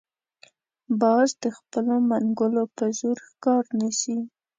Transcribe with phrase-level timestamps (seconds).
[1.01, 4.17] باز د خپلو منګولو په زور ښکار نیسي